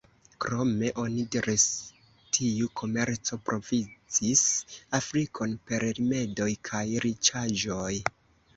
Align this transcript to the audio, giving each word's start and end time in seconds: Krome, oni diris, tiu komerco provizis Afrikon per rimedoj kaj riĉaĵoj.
Krome, 0.43 0.87
oni 1.01 1.25
diris, 1.35 1.65
tiu 2.37 2.69
komerco 2.81 3.39
provizis 3.51 4.43
Afrikon 5.01 5.55
per 5.69 5.87
rimedoj 5.93 6.51
kaj 6.71 6.85
riĉaĵoj. 7.09 7.95